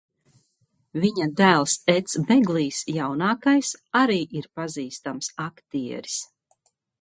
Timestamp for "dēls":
1.41-1.75